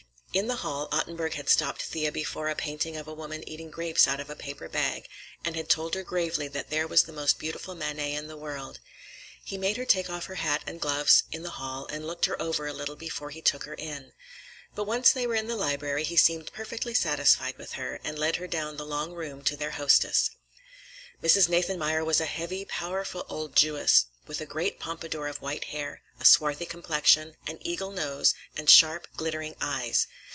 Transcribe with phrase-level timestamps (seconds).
[0.33, 4.07] In the hall Ottenburg had stopped Thea before a painting of a woman eating grapes
[4.07, 5.09] out of a paper bag,
[5.43, 8.79] and had told her gravely that there was the most beautiful Manet in the world.
[9.43, 12.41] He made her take off her hat and gloves in the hall, and looked her
[12.41, 14.13] over a little before he took her in.
[14.73, 18.37] But once they were in the library he seemed perfectly satisfied with her and led
[18.37, 20.29] her down the long room to their hostess.
[21.21, 21.49] Mrs.
[21.49, 26.25] Nathanmeyer was a heavy, powerful old Jewess, with a great pompadour of white hair, a
[26.25, 30.07] swarthy complexion, an eagle nose, and sharp, glittering eyes.